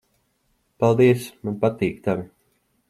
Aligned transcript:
Paldies. 0.85 1.29
Man 1.49 1.61
patīk 1.67 2.03
tavi. 2.09 2.29